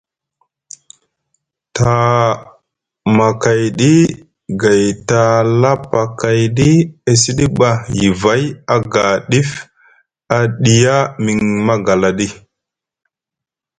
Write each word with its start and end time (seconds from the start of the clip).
Tamakayɗi 1.75 3.93
gay 4.61 4.85
talapakayɗi 5.07 6.69
e 7.09 7.11
siɗi 7.21 7.45
ɓa 7.57 7.69
yivay 7.99 8.43
aga 8.75 9.03
ɗif 9.29 9.49
a 10.35 10.37
ɗiya 10.63 10.95
miŋ 11.23 11.39
magalaɗi. 11.67 12.27